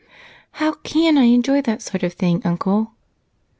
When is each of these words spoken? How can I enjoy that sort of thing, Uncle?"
How 0.53 0.71
can 0.81 1.15
I 1.19 1.25
enjoy 1.25 1.61
that 1.61 1.83
sort 1.83 2.01
of 2.01 2.13
thing, 2.13 2.41
Uncle?" 2.43 2.93